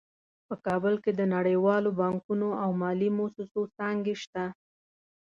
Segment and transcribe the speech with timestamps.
[0.47, 4.43] په کابل کې د نړیوالو بانکونو او مالي مؤسسو څانګې شته